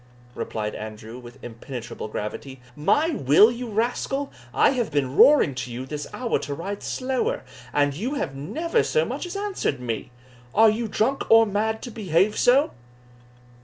[0.33, 2.59] replied Andrew, with impenetrable gravity.
[2.75, 4.31] "My will, you rascal?
[4.51, 8.81] I have been roaring to you this hour to ride slower, and you have never
[8.81, 10.09] so much as answered me
[10.55, 12.71] Are you drunk or mad to behave so?"